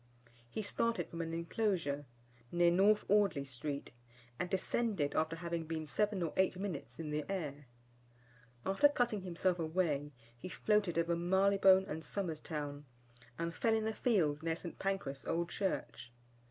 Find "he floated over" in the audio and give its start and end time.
10.35-11.15